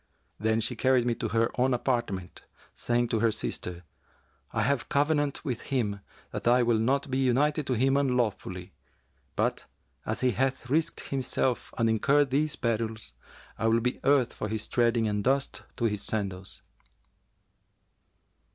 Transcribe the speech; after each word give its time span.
Then 0.39 0.61
she 0.61 0.75
carried 0.75 1.05
me 1.05 1.13
to 1.13 1.27
her 1.27 1.51
own 1.61 1.75
apartment, 1.75 2.41
saying 2.73 3.09
to 3.09 3.19
her 3.19 3.29
sister, 3.29 3.83
'I 4.51 4.63
have 4.63 4.89
covenanted 4.89 5.45
with 5.45 5.61
him 5.69 5.99
that 6.31 6.47
I 6.47 6.63
will 6.63 6.79
not 6.79 7.11
be 7.11 7.19
united 7.19 7.67
to 7.67 7.73
him 7.73 7.95
unlawfully; 7.95 8.73
but, 9.35 9.65
as 10.03 10.21
he 10.21 10.31
hath 10.31 10.71
risked 10.71 11.09
himself 11.11 11.71
and 11.77 11.87
incurred 11.87 12.31
these 12.31 12.55
perils, 12.55 13.13
I 13.59 13.67
will 13.67 13.79
be 13.79 13.99
earth 14.03 14.33
for 14.33 14.47
his 14.49 14.67
treading 14.67 15.07
and 15.07 15.23
dust 15.23 15.61
to 15.77 15.85
his 15.85 16.01
sandals!'" 16.01 16.63